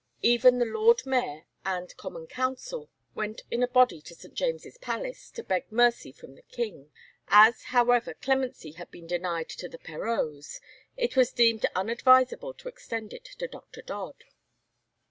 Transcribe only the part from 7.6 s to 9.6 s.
however, clemency had been denied